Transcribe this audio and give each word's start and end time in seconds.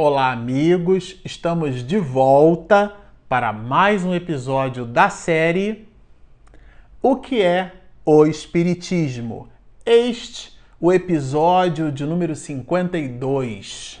Olá, 0.00 0.30
amigos! 0.30 1.16
Estamos 1.24 1.84
de 1.84 1.98
volta 1.98 2.94
para 3.28 3.52
mais 3.52 4.04
um 4.04 4.14
episódio 4.14 4.84
da 4.84 5.10
série 5.10 5.88
O 7.02 7.16
que 7.16 7.42
é 7.42 7.72
o 8.04 8.24
Espiritismo? 8.24 9.48
Este 9.84 10.56
o 10.80 10.92
episódio 10.92 11.90
de 11.90 12.04
número 12.06 12.36
52. 12.36 14.00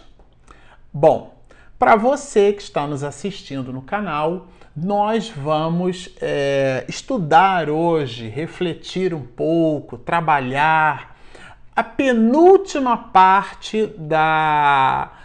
Bom, 0.92 1.34
para 1.76 1.96
você 1.96 2.52
que 2.52 2.62
está 2.62 2.86
nos 2.86 3.02
assistindo 3.02 3.72
no 3.72 3.82
canal, 3.82 4.46
nós 4.76 5.28
vamos 5.28 6.10
é, 6.20 6.84
estudar 6.88 7.68
hoje, 7.68 8.28
refletir 8.28 9.12
um 9.12 9.26
pouco, 9.26 9.98
trabalhar 9.98 11.16
a 11.74 11.82
penúltima 11.82 12.96
parte 12.96 13.88
da 13.98 15.17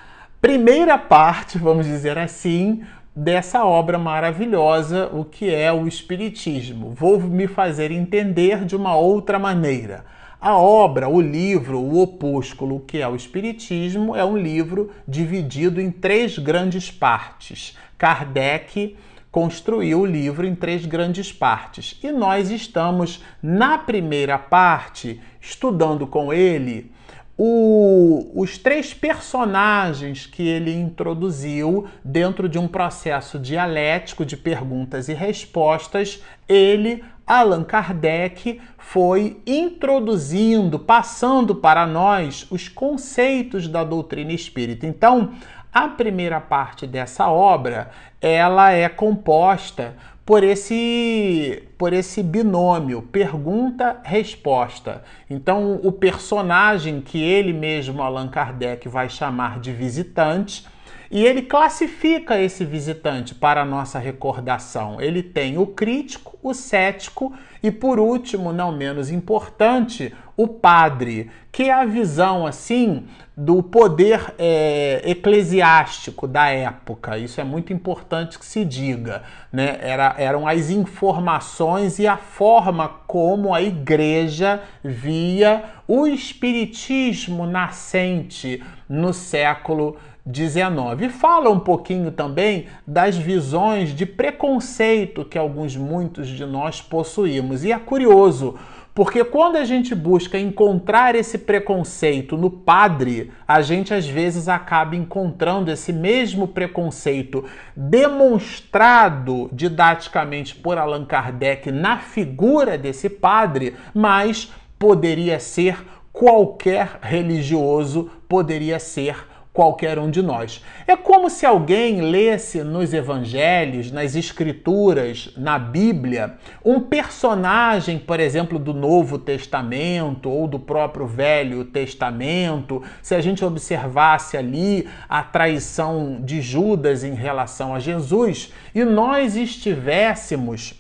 primeira 0.44 0.98
parte, 0.98 1.58
vamos 1.58 1.86
dizer 1.86 2.18
assim, 2.18 2.84
dessa 3.16 3.64
obra 3.64 3.98
maravilhosa, 3.98 5.10
o 5.14 5.24
que 5.24 5.50
é 5.50 5.72
o 5.72 5.88
Espiritismo. 5.88 6.90
Vou 6.94 7.18
me 7.18 7.48
fazer 7.48 7.92
entender 7.92 8.66
de 8.66 8.76
uma 8.76 8.94
outra 8.94 9.40
maneira. 9.40 10.04
A 10.42 10.58
obra, 10.58 11.08
o 11.08 11.22
livro, 11.22 11.80
o 11.80 12.02
opúsculo, 12.02 12.82
que 12.82 12.98
é 12.98 13.08
o 13.08 13.16
Espiritismo, 13.16 14.18
é 14.18 14.26
um 14.26 14.38
livro 14.38 14.92
dividido 15.08 15.80
em 15.80 15.90
três 15.90 16.38
grandes 16.38 16.92
partes. 16.92 17.78
Kardec 17.98 18.98
construiu 19.32 20.02
o 20.02 20.06
livro 20.06 20.46
em 20.46 20.54
três 20.54 20.86
grandes 20.86 21.32
partes 21.32 21.98
e 22.04 22.12
nós 22.12 22.52
estamos 22.52 23.24
na 23.42 23.78
primeira 23.78 24.38
parte 24.38 25.22
estudando 25.40 26.06
com 26.06 26.34
ele 26.34 26.92
o, 27.38 28.32
os 28.36 28.58
três 28.58 28.94
personagens 28.94 30.26
que 30.26 30.48
ele 30.48 30.74
introduziu 30.74 31.88
dentro 32.04 32.48
de 32.48 32.60
um 32.60 32.68
processo 32.68 33.40
dialético 33.40 34.24
de 34.24 34.38
perguntas 34.38 35.10
e 35.10 35.14
respostas, 35.14 36.22
ele, 36.48 37.04
Allan 37.26 37.64
Kardec, 37.64 38.62
foi 38.78 39.42
introduzindo, 39.48 40.78
passando 40.78 41.56
para 41.56 41.88
nós 41.88 42.46
os 42.52 42.70
conceitos 42.70 43.68
da 43.68 43.84
doutrina 43.84 44.32
espírita. 44.32 44.86
Então, 44.86 45.34
a 45.74 45.88
primeira 45.88 46.40
parte 46.40 46.86
dessa 46.86 47.28
obra, 47.30 47.90
ela 48.22 48.72
é 48.72 48.88
composta 48.88 49.96
por 50.26 50.44
esse 50.44 51.64
por 51.78 51.92
esse 51.92 52.24
binômio 52.24 53.02
pergunta-resposta. 53.02 55.04
Então, 55.30 55.82
o 55.84 55.92
personagem 55.92 57.02
que 57.02 57.22
ele 57.22 57.52
mesmo 57.52 58.02
Allan 58.02 58.30
Kardec 58.30 58.88
vai 58.88 59.10
chamar 59.10 59.60
de 59.60 59.74
visitante, 59.74 60.66
e 61.14 61.24
ele 61.24 61.44
classifica 61.44 62.42
esse 62.42 62.66
visitante 62.66 63.36
para 63.36 63.62
a 63.62 63.66
nossa 63.66 64.00
recordação. 64.00 65.00
Ele 65.00 65.22
tem 65.22 65.60
o 65.60 65.68
crítico, 65.68 66.40
o 66.42 66.56
cético 66.56 67.32
e, 67.62 67.70
por 67.70 68.00
último, 68.00 68.52
não 68.52 68.72
menos 68.72 69.12
importante, 69.12 70.12
o 70.36 70.48
padre, 70.48 71.30
que 71.52 71.70
é 71.70 71.72
a 71.72 71.86
visão 71.86 72.48
assim 72.48 73.06
do 73.38 73.62
poder 73.62 74.34
é, 74.40 75.04
eclesiástico 75.06 76.28
da 76.28 76.48
época. 76.48 77.16
Isso 77.20 77.40
é 77.40 77.44
muito 77.44 77.72
importante 77.72 78.40
que 78.40 78.46
se 78.46 78.66
diga. 78.66 79.22
Né? 79.52 79.78
Era, 79.82 80.16
eram 80.18 80.48
as 80.48 80.72
informações 80.72 82.00
e 82.00 82.08
a 82.08 82.18
forma 82.18 82.90
como 83.06 83.54
a 83.54 83.62
igreja 83.62 84.64
via 84.84 85.64
o 85.88 86.08
espiritismo 86.08 87.46
nascente 87.46 88.64
no 88.90 89.14
século 89.14 89.98
19. 90.26 91.06
E 91.06 91.10
fala 91.10 91.50
um 91.50 91.60
pouquinho 91.60 92.12
também 92.12 92.68
das 92.88 93.18
visões 93.18 93.94
de 93.94 94.06
preconceito 94.06 95.26
que 95.26 95.38
alguns, 95.38 95.76
muitos 95.76 96.28
de 96.28 96.46
nós 96.46 96.82
possuímos. 96.82 97.64
E 97.64 97.72
é 97.72 97.80
curioso, 97.80 98.56
porque 98.96 99.24
quando 99.24 99.58
a 99.58 99.66
gente 99.66 99.94
busca 99.94 100.38
encontrar 100.38 101.16
esse 101.16 101.40
preconceito 101.40 102.38
no 102.38 102.50
padre, 102.50 103.32
a 103.48 103.62
gente 103.62 103.94
às 103.94 104.08
vezes 104.08 104.48
acaba 104.48 104.96
encontrando 104.96 105.72
esse 105.72 105.92
mesmo 105.92 106.48
preconceito 106.48 107.44
demonstrado 107.76 109.50
didaticamente 109.52 110.56
por 110.56 110.78
Allan 110.78 111.06
Kardec 111.06 111.72
na 111.72 111.98
figura 111.98 112.78
desse 112.78 113.10
padre, 113.10 113.76
mas 113.94 114.54
poderia 114.78 115.40
ser 115.40 115.84
qualquer 116.14 117.00
religioso, 117.02 118.12
poderia 118.30 118.78
ser 118.78 119.33
qualquer 119.54 120.00
um 120.00 120.10
de 120.10 120.22
nós. 120.24 120.64
É 120.88 120.98
como 120.98 121.30
se 121.30 121.46
alguém 121.46 122.02
lesse 122.02 122.64
nos 122.64 122.92
evangelhos, 122.92 123.92
nas 123.92 124.16
escrituras, 124.16 125.32
na 125.38 125.60
Bíblia, 125.60 126.38
um 126.66 126.80
personagem, 126.80 128.00
por 128.00 128.20
exemplo, 128.20 128.58
do 128.58 128.74
Novo 128.74 129.20
Testamento 129.20 130.28
ou 130.28 130.48
do 130.48 130.60
próprio 130.60 131.06
Velho 131.06 131.64
Testamento, 131.66 132.82
se 133.02 133.14
a 133.14 133.22
gente 133.22 133.46
observasse 133.46 134.36
ali 134.36 134.90
a 135.08 135.22
traição 135.22 136.20
de 136.20 136.42
Judas 136.42 137.04
em 137.04 137.14
relação 137.14 137.76
a 137.76 137.80
Jesus 137.80 138.52
e 138.74 138.84
nós 138.84 139.36
estivéssemos. 139.36 140.74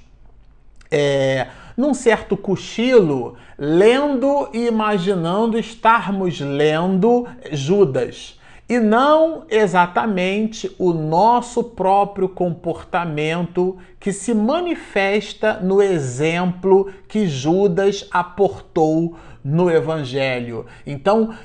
É, 0.96 1.48
num 1.76 1.92
certo 1.92 2.38
cochilo, 2.38 3.36
lendo 3.58 4.48
e 4.54 4.68
imaginando 4.68 5.58
estarmos 5.58 6.40
lendo 6.40 7.28
Judas 7.52 8.38
e 8.74 8.80
não 8.80 9.44
exatamente 9.52 10.74
o 10.80 10.94
nosso 10.94 11.64
próprio 11.64 12.28
comportamento 12.28 13.78
que 14.00 14.12
se 14.12 14.34
manifesta 14.34 15.60
no 15.62 15.80
exemplo 15.80 16.92
que 17.08 17.28
Judas 17.28 18.08
aportou 18.10 19.16
no 19.44 19.70
Evangelho. 19.70 20.66
Então, 20.88 21.36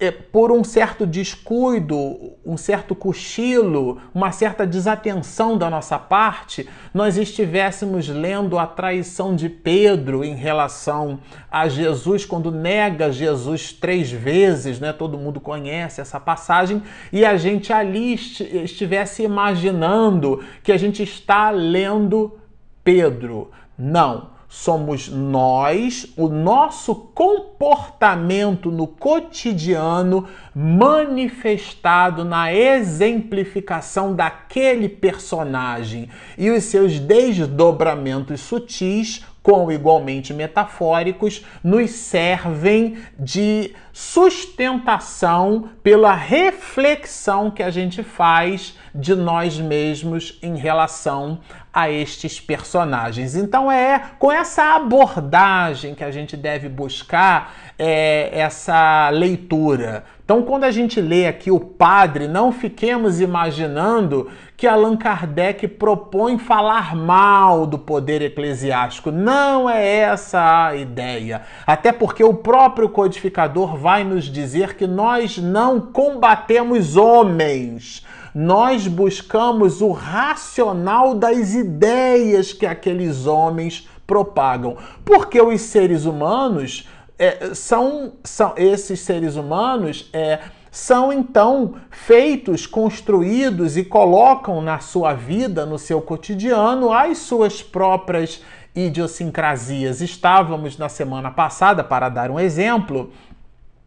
é, 0.00 0.10
por 0.10 0.50
um 0.50 0.64
certo 0.64 1.06
descuido, 1.06 2.32
um 2.44 2.56
certo 2.56 2.94
cochilo, 2.94 4.00
uma 4.12 4.32
certa 4.32 4.66
desatenção 4.66 5.56
da 5.56 5.70
nossa 5.70 5.98
parte, 5.98 6.68
nós 6.92 7.16
estivéssemos 7.16 8.08
lendo 8.08 8.58
a 8.58 8.66
traição 8.66 9.36
de 9.36 9.48
Pedro 9.48 10.24
em 10.24 10.34
relação 10.34 11.20
a 11.50 11.68
Jesus, 11.68 12.24
quando 12.24 12.50
nega 12.50 13.12
Jesus 13.12 13.72
três 13.72 14.10
vezes, 14.10 14.80
né? 14.80 14.92
Todo 14.92 15.18
mundo 15.18 15.40
conhece 15.40 16.00
essa 16.00 16.18
passagem, 16.18 16.82
e 17.12 17.24
a 17.24 17.36
gente 17.36 17.72
ali 17.72 18.14
estivesse 18.14 19.22
imaginando 19.22 20.42
que 20.62 20.72
a 20.72 20.76
gente 20.76 21.02
está 21.02 21.50
lendo 21.50 22.36
Pedro. 22.82 23.50
Não 23.76 24.33
somos 24.54 25.08
nós, 25.08 26.06
o 26.16 26.28
nosso 26.28 26.94
comportamento 26.94 28.70
no 28.70 28.86
cotidiano 28.86 30.28
manifestado 30.54 32.24
na 32.24 32.54
exemplificação 32.54 34.14
daquele 34.14 34.88
personagem. 34.88 36.08
E 36.38 36.50
os 36.50 36.62
seus 36.62 37.00
desdobramentos 37.00 38.42
sutis 38.42 39.24
com 39.44 39.70
igualmente 39.70 40.32
metafóricos, 40.32 41.44
nos 41.62 41.90
servem 41.90 42.96
de 43.18 43.74
sustentação 43.92 45.68
pela 45.82 46.14
reflexão 46.14 47.50
que 47.50 47.62
a 47.62 47.70
gente 47.70 48.02
faz 48.02 48.74
de 48.94 49.14
nós 49.14 49.58
mesmos 49.58 50.38
em 50.42 50.56
relação 50.56 51.40
a 51.70 51.90
estes 51.90 52.40
personagens. 52.40 53.36
Então 53.36 53.70
é 53.70 54.12
com 54.18 54.32
essa 54.32 54.76
abordagem 54.76 55.94
que 55.94 56.04
a 56.04 56.10
gente 56.10 56.38
deve 56.38 56.68
buscar 56.68 57.54
é, 57.78 58.30
essa 58.32 59.10
leitura. 59.10 60.04
Então, 60.24 60.42
quando 60.42 60.64
a 60.64 60.70
gente 60.70 61.02
lê 61.02 61.26
aqui 61.26 61.50
o 61.50 61.60
padre, 61.60 62.26
não 62.26 62.50
fiquemos 62.50 63.20
imaginando 63.20 64.30
que 64.56 64.66
Allan 64.66 64.96
Kardec 64.96 65.68
propõe 65.68 66.38
falar 66.38 66.96
mal 66.96 67.66
do 67.66 67.78
poder 67.78 68.22
eclesiástico. 68.22 69.10
Não 69.10 69.68
é 69.68 69.86
essa 69.86 70.68
a 70.68 70.76
ideia. 70.76 71.42
Até 71.66 71.92
porque 71.92 72.24
o 72.24 72.32
próprio 72.32 72.88
codificador 72.88 73.76
vai 73.76 74.02
nos 74.02 74.24
dizer 74.24 74.76
que 74.76 74.86
nós 74.86 75.36
não 75.36 75.78
combatemos 75.78 76.96
homens. 76.96 78.02
Nós 78.34 78.88
buscamos 78.88 79.82
o 79.82 79.90
racional 79.90 81.14
das 81.14 81.52
ideias 81.52 82.50
que 82.50 82.64
aqueles 82.64 83.26
homens 83.26 83.86
propagam. 84.06 84.78
Porque 85.04 85.38
os 85.40 85.60
seres 85.60 86.06
humanos 86.06 86.88
é, 87.18 87.54
são, 87.54 88.14
são 88.24 88.54
esses 88.56 89.00
seres 89.00 89.36
humanos 89.36 90.10
é, 90.12 90.40
são 90.74 91.12
então 91.12 91.76
feitos, 91.88 92.66
construídos 92.66 93.76
e 93.76 93.84
colocam 93.84 94.60
na 94.60 94.80
sua 94.80 95.14
vida, 95.14 95.64
no 95.64 95.78
seu 95.78 96.02
cotidiano, 96.02 96.92
as 96.92 97.18
suas 97.18 97.62
próprias 97.62 98.42
idiosincrasias. 98.74 100.00
Estávamos 100.00 100.76
na 100.76 100.88
semana 100.88 101.30
passada, 101.30 101.84
para 101.84 102.08
dar 102.08 102.28
um 102.28 102.40
exemplo, 102.40 103.12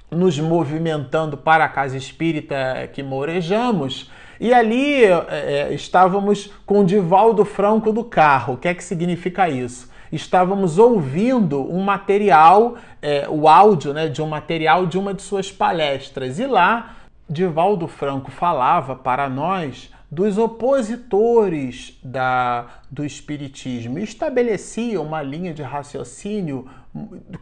nos 0.10 0.40
movimentando 0.40 1.36
para 1.36 1.66
a 1.66 1.70
casa 1.70 1.98
espírita 1.98 2.90
que 2.94 3.04
morejamos. 3.04 4.10
E 4.40 4.54
ali 4.54 5.04
é, 5.04 5.74
estávamos 5.74 6.54
com 6.66 6.80
o 6.80 6.86
Divaldo 6.86 7.44
Franco 7.44 7.92
do 7.92 8.06
carro. 8.06 8.54
O 8.54 8.58
que 8.58 8.70
é 8.70 8.74
que 8.74 8.84
significa 8.84 9.50
isso? 9.50 9.90
Estávamos 10.12 10.78
ouvindo 10.78 11.62
um 11.62 11.84
material, 11.84 12.76
é, 13.02 13.28
o 13.30 13.48
áudio 13.48 13.94
né, 13.94 14.08
de 14.08 14.22
um 14.22 14.28
material 14.28 14.86
de 14.86 14.98
uma 14.98 15.14
de 15.14 15.22
suas 15.22 15.52
palestras. 15.52 16.40
E 16.40 16.46
lá, 16.46 16.96
Divaldo 17.30 17.88
Franco 17.88 18.32
falava 18.32 18.96
para 18.96 19.30
nós 19.30 19.92
dos 20.10 20.38
opositores 20.38 22.00
da, 22.02 22.66
do 22.90 23.04
Espiritismo. 23.04 24.00
Estabelecia 24.00 25.02
uma 25.02 25.22
linha 25.22 25.54
de 25.54 25.62
raciocínio 25.62 26.68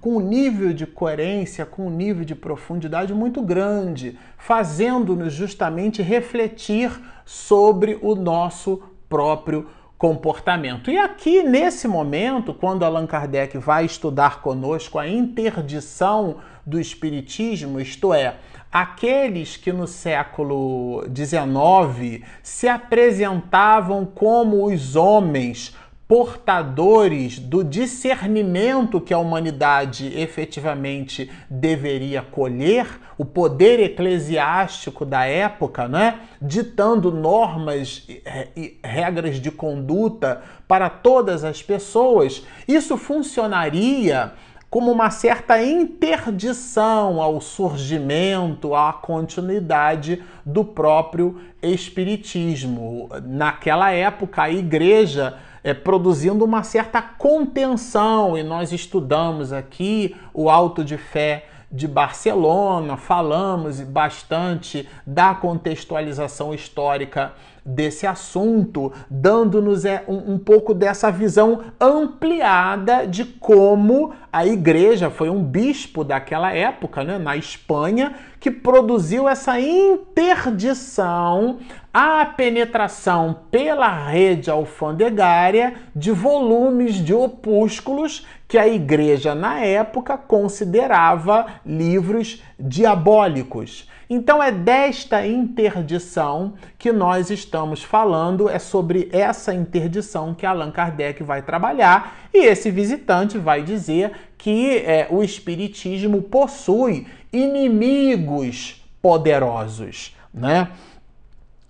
com 0.01 0.17
um 0.17 0.19
nível 0.19 0.73
de 0.73 0.85
coerência, 0.85 1.65
com 1.65 1.87
um 1.87 1.89
nível 1.91 2.25
de 2.25 2.35
profundidade 2.35 3.13
muito 3.13 3.41
grande, 3.41 4.17
fazendo-nos 4.37 5.31
justamente 5.31 6.01
refletir 6.01 6.91
sobre 7.23 7.97
o 8.01 8.15
nosso 8.15 8.81
próprio 9.07 9.69
comportamento. 9.97 10.91
E 10.91 10.97
aqui, 10.97 11.41
nesse 11.41 11.87
momento, 11.87 12.53
quando 12.53 12.83
Allan 12.83 13.07
Kardec 13.07 13.57
vai 13.57 13.85
estudar 13.85 14.41
conosco 14.41 14.99
a 14.99 15.07
interdição 15.07 16.37
do 16.65 16.79
Espiritismo, 16.79 17.79
isto 17.79 18.13
é, 18.13 18.35
aqueles 18.71 19.55
que 19.55 19.71
no 19.71 19.87
século 19.87 21.05
XIX 21.15 22.25
se 22.43 22.67
apresentavam 22.67 24.05
como 24.05 24.65
os 24.65 24.95
homens 24.95 25.73
portadores 26.07 27.39
do 27.39 27.63
discernimento 27.63 29.01
que 29.01 29.13
a 29.13 29.17
humanidade 29.17 30.13
efetivamente 30.15 31.31
deveria 31.49 32.21
colher, 32.21 32.87
o 33.17 33.25
poder 33.25 33.79
eclesiástico 33.79 35.03
da 35.03 35.25
época, 35.25 35.87
né, 35.87 36.19
ditando 36.39 37.11
normas 37.11 38.07
e 38.55 38.77
regras 38.83 39.39
de 39.39 39.49
conduta 39.49 40.41
para 40.67 40.89
todas 40.89 41.43
as 41.43 41.63
pessoas, 41.63 42.45
isso 42.67 42.97
funcionaria 42.97 44.33
como 44.69 44.91
uma 44.91 45.09
certa 45.09 45.63
interdição 45.63 47.21
ao 47.21 47.39
surgimento, 47.39 48.75
à 48.75 48.91
continuidade 48.91 50.21
do 50.45 50.65
próprio 50.65 51.39
espiritismo. 51.63 53.09
Naquela 53.23 53.91
época, 53.91 54.43
a 54.43 54.51
igreja 54.51 55.37
é, 55.65 55.73
produzindo 55.73 56.45
uma 56.45 56.61
certa 56.61 57.01
contenção, 57.01 58.37
e 58.37 58.43
nós 58.43 58.71
estudamos 58.71 59.51
aqui 59.51 60.15
o 60.31 60.47
Alto 60.47 60.83
de 60.83 60.95
Fé 60.95 61.47
de 61.71 61.87
Barcelona, 61.87 62.95
falamos 62.95 63.81
bastante 63.81 64.87
da 65.07 65.33
contextualização 65.33 66.53
histórica 66.53 67.33
desse 67.65 68.05
assunto, 68.05 68.93
dando-nos 69.09 69.85
é, 69.85 70.03
um, 70.07 70.33
um 70.33 70.37
pouco 70.37 70.71
dessa 70.71 71.11
visão 71.11 71.61
ampliada 71.81 73.07
de 73.07 73.25
como 73.25 74.13
a 74.31 74.45
igreja 74.45 75.09
foi 75.09 75.31
um 75.31 75.43
bispo 75.43 76.03
daquela 76.03 76.53
época, 76.53 77.03
né, 77.03 77.17
na 77.17 77.35
Espanha, 77.35 78.13
que 78.39 78.51
produziu 78.51 79.27
essa 79.27 79.59
interdição 79.59 81.57
à 81.91 82.23
penetração 82.25 83.39
pela 83.49 83.89
rede 83.89 84.51
alfandegária 84.51 85.73
de 85.95 86.11
volumes 86.11 86.95
de 86.95 87.13
opúsculos 87.13 88.27
que 88.47 88.59
a 88.59 88.67
igreja 88.67 89.33
na 89.33 89.61
época 89.61 90.15
considerava 90.17 91.47
livros 91.65 92.43
diabólicos. 92.59 93.89
Então 94.09 94.41
é 94.41 94.51
desta 94.51 95.25
interdição 95.25 96.53
que 96.77 96.91
nós 96.91 97.29
estamos 97.29 97.83
falando, 97.83 98.47
é 98.47 98.59
sobre 98.59 99.09
essa 99.11 99.53
interdição 99.53 100.33
que 100.35 100.45
Allan 100.45 100.71
Kardec 100.71 101.23
vai 101.23 101.41
trabalhar, 101.41 102.29
e 102.33 102.45
esse 102.45 102.69
visitante 102.69 103.37
vai 103.37 103.63
dizer 103.63 104.11
que 104.37 104.77
é, 104.77 105.07
o 105.09 105.23
Espiritismo 105.23 106.21
possui 106.21 107.07
inimigos 107.33 108.83
poderosos, 109.01 110.15
né? 110.33 110.69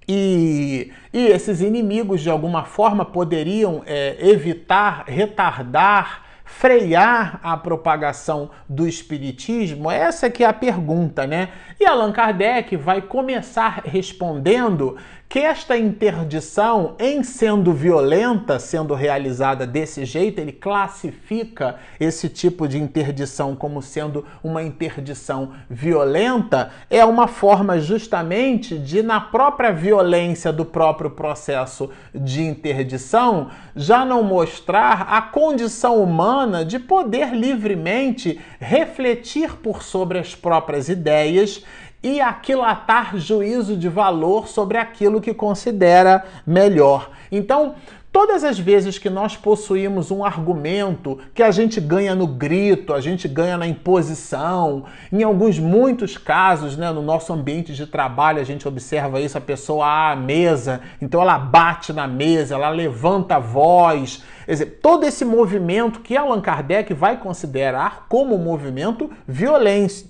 E, 0.08 0.92
e 1.12 1.28
esses 1.28 1.62
inimigos, 1.62 2.22
de 2.22 2.30
alguma 2.30 2.64
forma, 2.64 3.04
poderiam 3.04 3.82
é, 3.86 4.16
evitar, 4.20 5.06
retardar 5.08 6.25
frear 6.46 7.40
a 7.44 7.58
propagação 7.58 8.52
do 8.70 8.88
espiritismo? 8.88 9.92
Essa 9.92 10.30
que 10.30 10.44
é 10.44 10.48
a 10.48 10.54
pergunta, 10.54 11.26
né? 11.26 11.50
E 11.80 11.86
Allan 11.86 12.12
Kardec 12.12 12.78
vai 12.78 13.02
começar 13.02 13.82
respondendo 13.84 14.96
que 15.28 15.40
esta 15.40 15.78
interdição, 15.78 16.96
em 17.00 17.24
sendo 17.24 17.74
violenta, 17.74 18.60
sendo 18.60 18.94
realizada 18.94 19.66
desse 19.66 20.06
jeito, 20.06 20.40
ele 20.40 20.52
classifica 20.52 21.76
esse 22.00 22.30
tipo 22.30 22.68
de 22.68 22.78
interdição 22.78 23.56
como 23.56 23.82
sendo 23.82 24.26
uma 24.44 24.64
interdição 24.64 25.52
violenta, 25.70 26.72
é 26.90 27.04
uma 27.04 27.28
forma 27.28 27.80
justamente 27.80 28.78
de, 28.78 29.02
na 29.02 29.20
própria 29.20 29.74
violência 29.74 30.54
do 30.54 30.64
próprio 30.64 31.10
processo 31.10 31.90
de 32.14 32.44
interdição, 32.44 33.50
já 33.76 34.06
não 34.06 34.24
mostrar 34.24 35.08
a 35.10 35.22
condição 35.22 36.02
humana 36.02 36.64
de 36.64 36.80
poder 36.80 37.34
livremente 37.34 38.40
refletir 38.60 39.56
por 39.58 39.82
sobre 39.82 40.20
as 40.20 40.34
próprias 40.34 40.88
ideias 40.88 41.64
e 42.06 42.22
aquilatar 42.22 43.18
juízo 43.18 43.76
de 43.76 43.90
valor 43.90 44.48
sobre 44.48 44.78
aquilo 44.78 45.20
que 45.20 45.34
considera 45.34 46.24
melhor. 46.46 47.10
Então, 47.32 47.74
Todas 48.16 48.46
as 48.46 48.58
vezes 48.58 48.98
que 48.98 49.10
nós 49.10 49.36
possuímos 49.36 50.10
um 50.10 50.24
argumento 50.24 51.20
que 51.34 51.44
a 51.44 51.52
gente 51.52 51.82
ganha 51.82 52.16
no 52.16 52.26
grito, 52.26 52.94
a 52.94 53.02
gente 53.02 53.28
ganha 53.28 53.58
na 53.58 53.68
imposição, 53.68 54.86
em 55.12 55.22
alguns 55.22 55.60
muitos 55.60 56.18
casos, 56.18 56.78
né, 56.78 56.90
no 56.94 57.02
nosso 57.02 57.34
ambiente 57.34 57.74
de 57.74 57.86
trabalho, 57.86 58.40
a 58.40 58.46
gente 58.46 58.66
observa 58.66 59.20
isso, 59.20 59.38
a 59.38 59.42
pessoa 59.42 60.12
à 60.12 60.16
mesa, 60.16 60.80
então 61.02 61.22
ela 61.22 61.38
bate 61.38 61.92
na 61.92 62.08
mesa, 62.08 62.56
ela 62.56 62.70
levanta 62.70 63.36
a 63.36 63.40
voz, 63.40 64.24
dizer, 64.48 64.80
todo 64.82 65.04
esse 65.04 65.26
movimento 65.26 66.00
que 66.00 66.16
Allan 66.16 66.40
Kardec 66.40 66.94
vai 66.94 67.18
considerar 67.18 68.06
como 68.08 68.36
um 68.36 68.44
movimento 68.44 69.10
violento, 69.28 70.08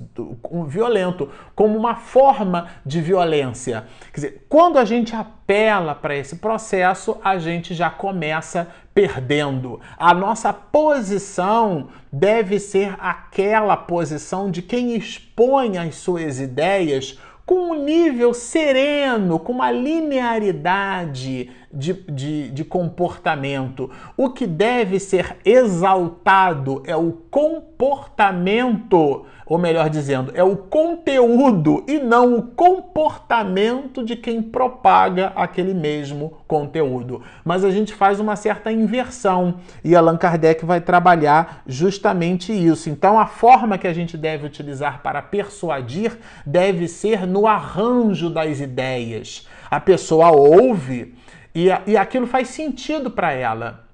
como 1.56 1.76
uma 1.76 1.96
forma 1.96 2.68
de 2.86 3.02
violência. 3.02 3.86
Quer 4.14 4.16
dizer, 4.16 4.46
quando 4.48 4.78
a 4.78 4.86
gente 4.86 5.16
apela 5.46 5.94
para 5.94 6.16
esse 6.16 6.38
processo, 6.38 7.18
a 7.24 7.38
gente 7.38 7.76
já 7.76 7.88
começa 7.90 8.68
perdendo. 8.96 9.80
A 9.96 10.12
nossa 10.12 10.52
posição 10.52 11.90
deve 12.12 12.60
ser 12.60 12.96
aquela 13.00 13.78
posição 13.78 14.50
de 14.50 14.64
quem 14.64 14.96
expõe 14.96 15.78
as 15.78 15.96
suas 15.96 16.40
ideias 16.40 17.20
com 17.46 17.72
um 17.72 17.86
nível 17.86 18.34
sereno, 18.34 19.38
com 19.38 19.54
uma 19.54 19.70
linearidade 19.70 21.52
de, 21.76 21.94
de, 21.94 22.50
de, 22.50 22.64
comportamento. 22.64 23.92
O 24.16 24.30
que 24.30 24.48
deve 24.48 25.00
ser 25.00 25.38
exaltado 25.44 26.82
é 26.86 26.96
o 26.96 27.12
comportamento, 27.30 29.26
ou 29.46 29.58
melhor 29.58 29.90
dizendo, 29.90 30.32
é 30.34 30.44
o 30.44 30.56
conteúdo 30.56 31.84
e 31.88 32.00
não 32.00 32.38
o 32.38 32.42
comportamento 32.42 34.04
de 34.04 34.16
quem 34.16 34.42
propaga 34.42 35.34
aquele 35.36 35.74
mesmo 35.74 36.38
conteúdo. 36.48 37.22
Mas 37.44 37.66
a 37.66 37.70
gente 37.70 37.94
faz 37.94 38.20
uma 38.20 38.36
certa 38.36 38.72
inversão 38.72 39.56
e 39.84 39.96
Allan 39.96 40.18
Kardec 40.18 40.66
vai 40.66 40.80
trabalhar 40.80 41.62
justamente 41.68 42.54
isso. 42.54 42.90
Então, 42.90 43.20
a 43.20 43.26
forma 43.26 43.78
que 43.78 43.88
a 43.88 43.94
gente 43.94 44.18
deve 44.18 44.46
utilizar 44.46 45.02
para 45.04 45.22
persuadir 45.22 46.18
deve 46.46 46.88
ser 46.88 47.28
no 47.28 47.46
arranjo 47.46 48.30
das 48.30 48.60
ideias. 48.60 49.48
A 49.70 49.80
pessoa 49.80 50.32
ouve 50.32 51.14
e, 51.56 51.68
e 51.88 51.96
aquilo 51.96 52.28
faz 52.28 52.50
sentido 52.50 53.10
para 53.10 53.32
ela. 53.32 53.86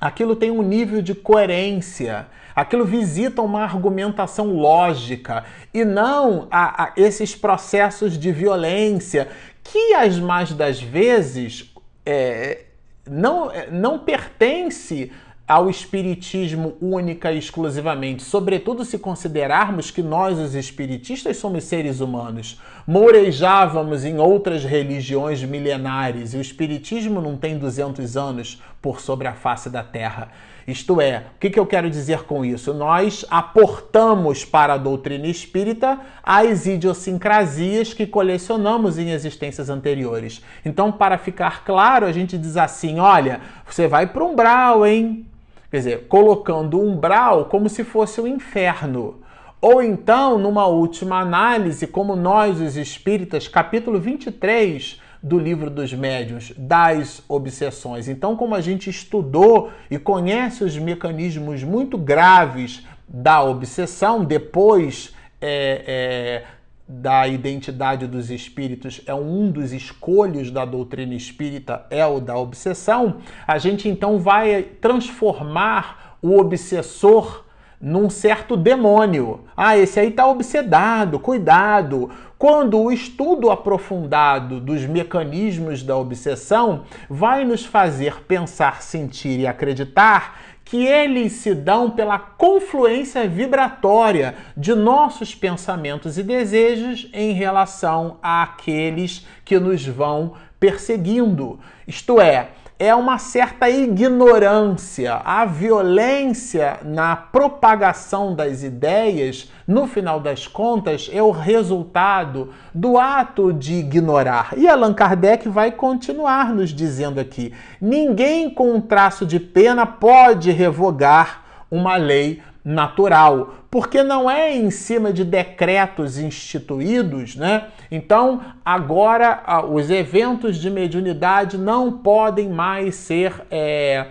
Aquilo 0.00 0.34
tem 0.34 0.50
um 0.50 0.62
nível 0.62 1.02
de 1.02 1.14
coerência, 1.14 2.28
aquilo 2.54 2.84
visita 2.84 3.42
uma 3.42 3.62
argumentação 3.62 4.52
lógica 4.52 5.44
e 5.74 5.84
não 5.84 6.48
a, 6.50 6.84
a 6.84 6.92
esses 6.96 7.34
processos 7.34 8.16
de 8.16 8.32
violência 8.32 9.28
que, 9.62 9.94
as 9.94 10.18
mais 10.18 10.52
das 10.52 10.80
vezes, 10.80 11.74
é, 12.06 12.62
não, 13.06 13.50
não 13.70 13.98
pertence 13.98 15.12
ao 15.48 15.70
espiritismo 15.70 16.76
única 16.78 17.32
e 17.32 17.38
exclusivamente, 17.38 18.22
sobretudo 18.22 18.84
se 18.84 18.98
considerarmos 18.98 19.90
que 19.90 20.02
nós, 20.02 20.38
os 20.38 20.54
espiritistas, 20.54 21.38
somos 21.38 21.64
seres 21.64 22.00
humanos. 22.00 22.60
mourejávamos 22.86 24.04
em 24.04 24.18
outras 24.18 24.62
religiões 24.64 25.42
milenares 25.42 26.34
e 26.34 26.36
o 26.36 26.40
Espiritismo 26.40 27.20
não 27.20 27.36
tem 27.36 27.58
200 27.58 28.16
anos 28.16 28.62
por 28.82 29.00
sobre 29.00 29.26
a 29.26 29.32
face 29.32 29.70
da 29.70 29.82
Terra. 29.82 30.30
Isto 30.66 31.00
é, 31.00 31.24
o 31.36 31.38
que, 31.40 31.48
que 31.48 31.58
eu 31.58 31.64
quero 31.64 31.88
dizer 31.88 32.24
com 32.24 32.44
isso? 32.44 32.74
Nós 32.74 33.24
aportamos 33.30 34.44
para 34.44 34.74
a 34.74 34.78
doutrina 34.78 35.26
espírita 35.26 35.98
as 36.22 36.66
idiosincrasias 36.66 37.94
que 37.94 38.06
colecionamos 38.06 38.98
em 38.98 39.10
existências 39.10 39.70
anteriores. 39.70 40.42
Então, 40.62 40.92
para 40.92 41.16
ficar 41.16 41.64
claro, 41.64 42.04
a 42.04 42.12
gente 42.12 42.36
diz 42.36 42.58
assim: 42.58 42.98
olha, 42.98 43.40
você 43.66 43.88
vai 43.88 44.06
para 44.06 44.22
um 44.22 44.32
umbral, 44.32 44.86
hein? 44.86 45.26
Quer 45.70 45.76
dizer, 45.78 46.06
colocando 46.08 46.78
o 46.78 46.86
umbral 46.86 47.46
como 47.46 47.68
se 47.68 47.84
fosse 47.84 48.20
o 48.20 48.26
inferno. 48.26 49.20
Ou 49.60 49.82
então, 49.82 50.38
numa 50.38 50.66
última 50.66 51.20
análise, 51.20 51.86
como 51.86 52.14
nós, 52.14 52.60
os 52.60 52.76
espíritas, 52.76 53.48
capítulo 53.48 53.98
23 53.98 55.00
do 55.22 55.38
livro 55.38 55.68
dos 55.68 55.92
médiuns, 55.92 56.52
das 56.56 57.22
obsessões. 57.28 58.08
Então, 58.08 58.36
como 58.36 58.54
a 58.54 58.60
gente 58.60 58.88
estudou 58.88 59.70
e 59.90 59.98
conhece 59.98 60.62
os 60.62 60.78
mecanismos 60.78 61.64
muito 61.64 61.98
graves 61.98 62.86
da 63.08 63.42
obsessão, 63.42 64.24
depois 64.24 65.12
é, 65.40 65.84
é, 65.86 66.44
da 66.88 67.28
identidade 67.28 68.06
dos 68.06 68.30
espíritos 68.30 69.02
é 69.06 69.14
um 69.14 69.50
dos 69.50 69.72
escolhos 69.72 70.50
da 70.50 70.64
doutrina 70.64 71.14
espírita, 71.14 71.84
é 71.90 72.06
o 72.06 72.18
da 72.18 72.36
obsessão, 72.38 73.18
a 73.46 73.58
gente 73.58 73.88
então 73.88 74.18
vai 74.18 74.62
transformar 74.62 76.16
o 76.22 76.38
obsessor 76.38 77.44
num 77.80 78.10
certo 78.10 78.56
demônio. 78.56 79.44
Ah, 79.56 79.76
esse 79.76 80.00
aí 80.00 80.08
está 80.08 80.26
obsedado, 80.26 81.20
cuidado. 81.20 82.10
Quando 82.36 82.78
o 82.78 82.90
estudo 82.90 83.50
aprofundado 83.50 84.60
dos 84.60 84.84
mecanismos 84.86 85.82
da 85.82 85.96
obsessão 85.96 86.84
vai 87.08 87.44
nos 87.44 87.64
fazer 87.64 88.22
pensar, 88.22 88.82
sentir 88.82 89.40
e 89.40 89.46
acreditar 89.46 90.38
que 90.68 90.84
eles 90.86 91.32
se 91.32 91.54
dão 91.54 91.90
pela 91.90 92.18
confluência 92.18 93.26
vibratória 93.26 94.34
de 94.54 94.74
nossos 94.74 95.34
pensamentos 95.34 96.18
e 96.18 96.22
desejos 96.22 97.08
em 97.14 97.32
relação 97.32 98.18
àqueles 98.22 99.26
que 99.46 99.58
nos 99.58 99.86
vão 99.86 100.34
perseguindo. 100.60 101.58
Isto 101.86 102.20
é, 102.20 102.50
é 102.78 102.94
uma 102.94 103.18
certa 103.18 103.68
ignorância. 103.68 105.14
A 105.24 105.44
violência 105.44 106.78
na 106.84 107.16
propagação 107.16 108.34
das 108.34 108.62
ideias, 108.62 109.50
no 109.66 109.86
final 109.86 110.20
das 110.20 110.46
contas, 110.46 111.10
é 111.12 111.20
o 111.20 111.32
resultado 111.32 112.52
do 112.72 112.96
ato 112.96 113.52
de 113.52 113.74
ignorar. 113.74 114.54
E 114.56 114.68
Allan 114.68 114.94
Kardec 114.94 115.48
vai 115.48 115.72
continuar 115.72 116.54
nos 116.54 116.70
dizendo 116.70 117.18
aqui: 117.18 117.52
ninguém 117.80 118.48
com 118.48 118.72
um 118.72 118.80
traço 118.80 119.26
de 119.26 119.40
pena 119.40 119.84
pode 119.84 120.52
revogar 120.52 121.44
uma 121.70 121.96
lei 121.96 122.40
natural, 122.68 123.54
porque 123.70 124.02
não 124.02 124.30
é 124.30 124.54
em 124.54 124.70
cima 124.70 125.10
de 125.10 125.24
decretos 125.24 126.18
instituídos, 126.18 127.34
né? 127.34 127.68
Então, 127.90 128.42
agora 128.62 129.42
os 129.70 129.88
eventos 129.88 130.58
de 130.58 130.68
mediunidade 130.68 131.56
não 131.56 131.90
podem 131.90 132.50
mais 132.50 132.94
ser, 132.94 133.32
é, 133.50 134.08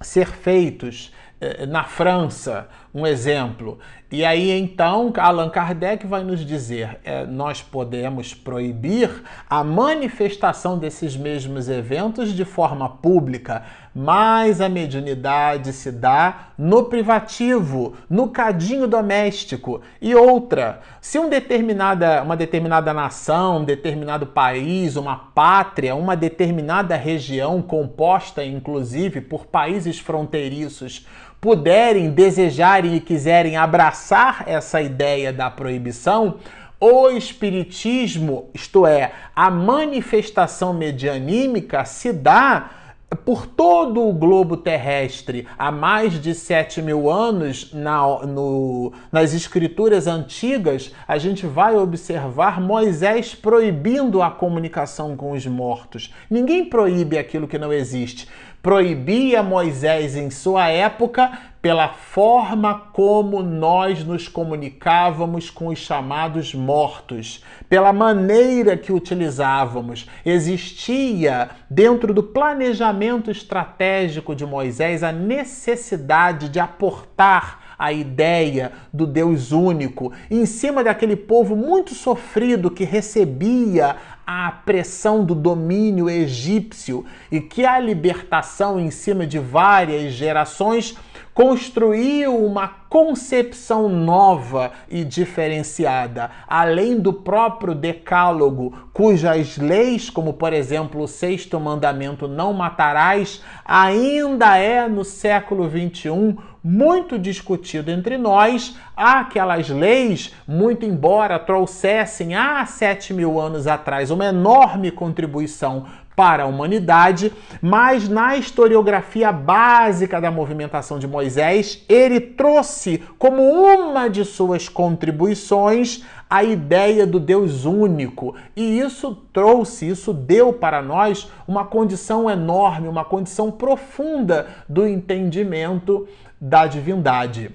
ser 0.00 0.26
feitos 0.26 1.12
é, 1.40 1.64
na 1.64 1.84
França, 1.84 2.68
um 2.92 3.06
exemplo. 3.06 3.78
E 4.12 4.24
aí 4.24 4.50
então 4.50 5.12
Allan 5.16 5.48
Kardec 5.48 6.06
vai 6.06 6.24
nos 6.24 6.44
dizer: 6.44 6.98
é, 7.04 7.24
nós 7.24 7.62
podemos 7.62 8.34
proibir 8.34 9.08
a 9.48 9.62
manifestação 9.62 10.76
desses 10.76 11.16
mesmos 11.16 11.68
eventos 11.68 12.32
de 12.32 12.44
forma 12.44 12.88
pública, 12.88 13.62
mas 13.94 14.60
a 14.60 14.68
mediunidade 14.68 15.72
se 15.72 15.90
dá 15.90 16.48
no 16.56 16.84
privativo, 16.84 17.94
no 18.08 18.28
cadinho 18.28 18.86
doméstico. 18.86 19.80
E 20.00 20.14
outra, 20.14 20.80
se 21.00 21.18
um 21.18 21.28
determinada, 21.28 22.22
uma 22.22 22.36
determinada 22.36 22.94
nação, 22.94 23.58
um 23.58 23.64
determinado 23.64 24.26
país, 24.26 24.96
uma 24.96 25.16
pátria, 25.16 25.94
uma 25.94 26.16
determinada 26.16 26.94
região 26.96 27.60
composta 27.60 28.44
inclusive 28.44 29.20
por 29.20 29.46
países 29.46 29.98
fronteiriços 29.98 31.06
puderem, 31.40 32.10
desejarem 32.10 32.94
e 32.96 33.00
quiserem 33.00 33.56
abraçar 33.56 34.44
essa 34.46 34.80
ideia 34.82 35.32
da 35.32 35.50
proibição, 35.50 36.36
o 36.78 37.08
espiritismo, 37.10 38.50
isto 38.54 38.86
é, 38.86 39.12
a 39.34 39.50
manifestação 39.50 40.72
medianímica, 40.72 41.84
se 41.84 42.12
dá 42.12 42.70
por 43.16 43.46
todo 43.46 44.08
o 44.08 44.12
globo 44.12 44.56
terrestre 44.56 45.46
há 45.58 45.70
mais 45.72 46.20
de 46.20 46.34
7 46.34 46.80
mil 46.80 47.10
anos, 47.10 47.72
na, 47.72 48.26
no, 48.26 48.92
nas 49.10 49.34
escrituras 49.34 50.06
antigas, 50.06 50.92
a 51.06 51.18
gente 51.18 51.46
vai 51.46 51.76
observar 51.76 52.60
Moisés 52.60 53.34
proibindo 53.34 54.22
a 54.22 54.30
comunicação 54.30 55.16
com 55.16 55.32
os 55.32 55.44
mortos. 55.46 56.14
Ninguém 56.30 56.64
proíbe 56.64 57.18
aquilo 57.18 57.48
que 57.48 57.58
não 57.58 57.72
existe 57.72 58.28
proibia 58.62 59.42
Moisés 59.42 60.16
em 60.16 60.30
sua 60.30 60.68
época 60.68 61.32
pela 61.62 61.88
forma 61.88 62.74
como 62.92 63.42
nós 63.42 64.02
nos 64.04 64.26
comunicávamos 64.26 65.50
com 65.50 65.68
os 65.68 65.78
chamados 65.78 66.54
mortos, 66.54 67.44
pela 67.68 67.92
maneira 67.92 68.76
que 68.76 68.92
utilizávamos. 68.92 70.08
Existia 70.24 71.50
dentro 71.68 72.14
do 72.14 72.22
planejamento 72.22 73.30
estratégico 73.30 74.34
de 74.34 74.46
Moisés 74.46 75.02
a 75.02 75.12
necessidade 75.12 76.48
de 76.48 76.58
aportar 76.58 77.60
a 77.78 77.92
ideia 77.92 78.72
do 78.92 79.06
Deus 79.06 79.52
único 79.52 80.12
em 80.30 80.44
cima 80.44 80.84
daquele 80.84 81.16
povo 81.16 81.56
muito 81.56 81.94
sofrido 81.94 82.70
que 82.70 82.84
recebia 82.84 83.96
a 84.26 84.52
pressão 84.52 85.24
do 85.24 85.34
domínio 85.34 86.08
egípcio 86.08 87.06
e 87.32 87.40
que 87.40 87.64
a 87.64 87.80
libertação 87.80 88.78
em 88.78 88.90
cima 88.90 89.26
de 89.26 89.38
várias 89.38 90.12
gerações 90.12 90.94
construiu 91.34 92.44
uma 92.44 92.68
concepção 92.88 93.88
nova 93.88 94.72
e 94.88 95.04
diferenciada, 95.04 96.30
além 96.48 96.98
do 96.98 97.12
próprio 97.12 97.74
Decálogo, 97.74 98.76
cujas 98.92 99.56
leis, 99.56 100.10
como 100.10 100.32
por 100.32 100.52
exemplo 100.52 101.02
o 101.02 101.08
sexto 101.08 101.58
mandamento, 101.60 102.26
não 102.26 102.52
matarás, 102.52 103.42
ainda 103.64 104.56
é 104.56 104.88
no 104.88 105.04
século 105.04 105.68
21 105.68 106.36
muito 106.62 107.18
discutido 107.18 107.90
entre 107.90 108.18
nós, 108.18 108.76
aquelas 108.94 109.70
leis, 109.70 110.34
muito 110.46 110.84
embora 110.84 111.38
trouxessem 111.38 112.34
há 112.34 112.64
sete 112.66 113.14
mil 113.14 113.40
anos 113.40 113.66
atrás 113.66 114.10
uma 114.10 114.26
enorme 114.26 114.90
contribuição 114.90 115.86
para 116.20 116.42
a 116.42 116.46
humanidade, 116.46 117.32
mas 117.62 118.06
na 118.06 118.36
historiografia 118.36 119.32
básica 119.32 120.20
da 120.20 120.30
movimentação 120.30 120.98
de 120.98 121.08
Moisés, 121.08 121.82
ele 121.88 122.20
trouxe 122.20 123.02
como 123.18 123.42
uma 123.42 124.06
de 124.06 124.22
suas 124.26 124.68
contribuições 124.68 126.04
a 126.28 126.44
ideia 126.44 127.06
do 127.06 127.18
Deus 127.18 127.64
único. 127.64 128.34
E 128.54 128.80
isso 128.80 129.16
trouxe, 129.32 129.88
isso 129.88 130.12
deu 130.12 130.52
para 130.52 130.82
nós 130.82 131.26
uma 131.48 131.64
condição 131.64 132.28
enorme, 132.28 132.86
uma 132.86 133.02
condição 133.02 133.50
profunda 133.50 134.46
do 134.68 134.86
entendimento 134.86 136.06
da 136.38 136.66
divindade. 136.66 137.50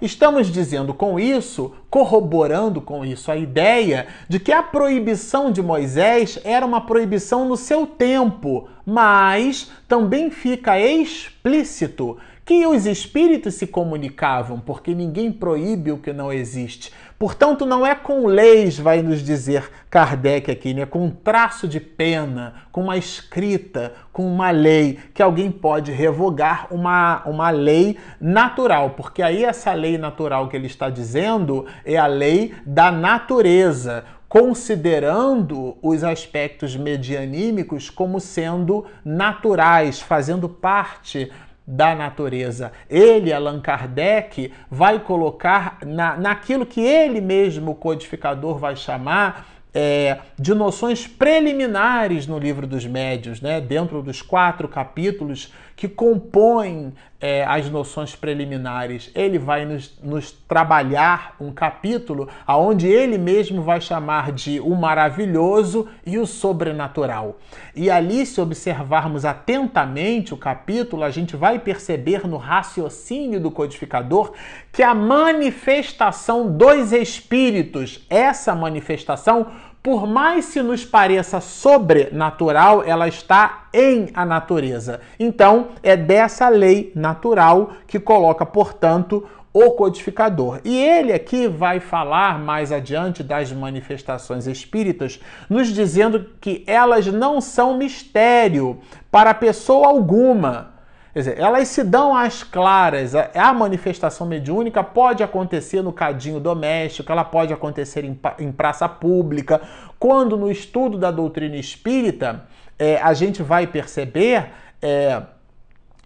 Estamos 0.00 0.48
dizendo 0.48 0.92
com 0.92 1.18
isso, 1.18 1.72
corroborando 1.88 2.80
com 2.80 3.04
isso, 3.04 3.30
a 3.30 3.36
ideia 3.36 4.06
de 4.28 4.38
que 4.38 4.52
a 4.52 4.62
proibição 4.62 5.50
de 5.50 5.62
Moisés 5.62 6.38
era 6.44 6.66
uma 6.66 6.82
proibição 6.82 7.48
no 7.48 7.56
seu 7.56 7.86
tempo, 7.86 8.68
mas 8.84 9.70
também 9.88 10.30
fica 10.30 10.78
explícito 10.78 12.18
que 12.44 12.64
os 12.64 12.86
espíritos 12.86 13.54
se 13.54 13.66
comunicavam, 13.66 14.60
porque 14.60 14.94
ninguém 14.94 15.32
proíbe 15.32 15.90
o 15.90 15.98
que 15.98 16.12
não 16.12 16.32
existe. 16.32 16.92
Portanto, 17.18 17.64
não 17.64 17.86
é 17.86 17.94
com 17.94 18.26
leis, 18.26 18.78
vai 18.78 19.00
nos 19.00 19.22
dizer 19.22 19.70
Kardec 19.88 20.50
aqui, 20.50 20.74
né? 20.74 20.84
com 20.84 21.06
um 21.06 21.10
traço 21.10 21.66
de 21.66 21.80
pena, 21.80 22.52
com 22.70 22.82
uma 22.82 22.98
escrita, 22.98 23.94
com 24.12 24.26
uma 24.30 24.50
lei, 24.50 24.98
que 25.14 25.22
alguém 25.22 25.50
pode 25.50 25.90
revogar 25.92 26.66
uma, 26.70 27.22
uma 27.24 27.48
lei 27.48 27.96
natural, 28.20 28.90
porque 28.90 29.22
aí 29.22 29.44
essa 29.44 29.72
lei 29.72 29.96
natural 29.96 30.48
que 30.48 30.56
ele 30.56 30.66
está 30.66 30.90
dizendo 30.90 31.64
é 31.86 31.96
a 31.96 32.06
lei 32.06 32.54
da 32.66 32.92
natureza 32.92 34.04
considerando 34.28 35.78
os 35.80 36.02
aspectos 36.02 36.76
medianímicos 36.76 37.88
como 37.88 38.20
sendo 38.20 38.84
naturais, 39.04 40.00
fazendo 40.00 40.48
parte 40.48 41.30
da 41.66 41.94
natureza. 41.94 42.72
Ele, 42.88 43.32
Allan 43.32 43.60
Kardec, 43.60 44.52
vai 44.70 45.00
colocar 45.00 45.78
na, 45.84 46.16
naquilo 46.16 46.64
que 46.64 46.80
ele 46.80 47.20
mesmo, 47.20 47.72
o 47.72 47.74
codificador, 47.74 48.58
vai 48.58 48.76
chamar 48.76 49.46
é, 49.74 50.20
de 50.38 50.54
noções 50.54 51.06
preliminares 51.06 52.26
no 52.26 52.38
livro 52.38 52.66
dos 52.66 52.86
médios, 52.86 53.40
né? 53.42 53.60
dentro 53.60 54.00
dos 54.02 54.22
quatro 54.22 54.66
capítulos 54.68 55.52
que 55.76 55.86
compõem 55.86 56.94
é, 57.20 57.44
as 57.44 57.68
noções 57.70 58.16
preliminares. 58.16 59.10
Ele 59.14 59.38
vai 59.38 59.66
nos, 59.66 59.92
nos 60.02 60.32
trabalhar 60.32 61.36
um 61.38 61.52
capítulo 61.52 62.28
aonde 62.46 62.86
ele 62.88 63.18
mesmo 63.18 63.62
vai 63.62 63.80
chamar 63.80 64.32
de 64.32 64.58
o 64.58 64.74
maravilhoso 64.74 65.86
e 66.04 66.18
o 66.18 66.26
sobrenatural. 66.26 67.38
E 67.74 67.90
ali, 67.90 68.24
se 68.24 68.40
observarmos 68.40 69.26
atentamente 69.26 70.32
o 70.32 70.36
capítulo, 70.36 71.04
a 71.04 71.10
gente 71.10 71.36
vai 71.36 71.58
perceber 71.58 72.26
no 72.26 72.38
raciocínio 72.38 73.38
do 73.38 73.50
codificador 73.50 74.32
que 74.72 74.82
a 74.82 74.94
manifestação 74.94 76.50
dos 76.56 76.92
espíritos, 76.92 78.04
essa 78.08 78.54
manifestação, 78.54 79.48
por 79.86 80.04
mais 80.04 80.46
se 80.46 80.60
nos 80.60 80.84
pareça 80.84 81.40
sobrenatural, 81.40 82.82
ela 82.82 83.06
está 83.06 83.68
em 83.72 84.08
a 84.14 84.26
natureza. 84.26 85.00
Então, 85.16 85.68
é 85.80 85.96
dessa 85.96 86.48
lei 86.48 86.90
natural 86.92 87.70
que 87.86 88.00
coloca, 88.00 88.44
portanto, 88.44 89.28
o 89.52 89.70
codificador. 89.70 90.58
E 90.64 90.76
ele 90.76 91.12
aqui 91.12 91.46
vai 91.46 91.78
falar 91.78 92.36
mais 92.36 92.72
adiante 92.72 93.22
das 93.22 93.52
manifestações 93.52 94.48
espíritas, 94.48 95.20
nos 95.48 95.68
dizendo 95.68 96.30
que 96.40 96.64
elas 96.66 97.06
não 97.06 97.40
são 97.40 97.78
mistério 97.78 98.80
para 99.08 99.32
pessoa 99.34 99.86
alguma 99.86 100.74
Quer 101.16 101.20
dizer, 101.20 101.38
elas 101.38 101.68
se 101.68 101.82
dão 101.82 102.14
às 102.14 102.42
claras. 102.42 103.14
A 103.14 103.54
manifestação 103.54 104.26
mediúnica 104.26 104.84
pode 104.84 105.22
acontecer 105.22 105.80
no 105.80 105.90
cadinho 105.90 106.38
doméstico, 106.38 107.10
ela 107.10 107.24
pode 107.24 107.54
acontecer 107.54 108.04
em, 108.04 108.52
praça 108.52 108.86
pública. 108.86 109.62
Quando 109.98 110.36
no 110.36 110.50
estudo 110.50 110.98
da 110.98 111.10
doutrina 111.10 111.56
espírita, 111.56 112.42
é, 112.78 113.00
a 113.00 113.14
gente 113.14 113.42
vai 113.42 113.66
perceber. 113.66 114.50
É, 114.82 115.22